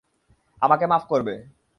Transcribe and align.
আমাকে 0.61 0.85
মাফ 0.87 1.03
করবে। 1.09 1.33